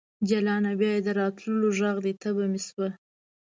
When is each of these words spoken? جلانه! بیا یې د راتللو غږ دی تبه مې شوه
جلانه! 0.29 0.71
بیا 0.79 0.91
یې 0.95 0.99
د 1.05 1.09
راتللو 1.19 1.67
غږ 1.79 1.97
دی 2.05 2.13
تبه 2.21 2.45
مې 2.51 2.61
شوه 2.67 2.89